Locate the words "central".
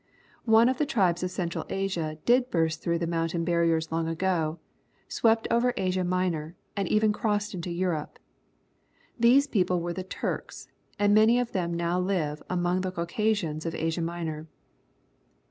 1.29-1.63